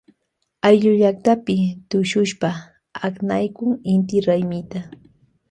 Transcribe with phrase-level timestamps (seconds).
[0.69, 1.55] Ayllullaktapi
[1.89, 2.49] tushushpa
[3.05, 4.79] aknaykun inti raymita.